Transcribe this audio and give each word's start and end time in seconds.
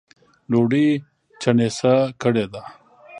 ډوډۍ 0.51 0.87
چڼېسه 1.41 1.93
کړې 2.21 2.45
ده 2.53 2.63